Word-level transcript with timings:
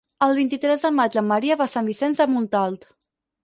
El 0.27 0.31
vint-i-tres 0.37 0.85
de 0.85 0.91
maig 1.01 1.19
en 1.23 1.29
Maria 1.33 1.59
va 1.61 1.69
a 1.69 1.73
Sant 1.77 1.93
Vicenç 1.95 2.25
de 2.25 2.31
Montalt. 2.35 2.93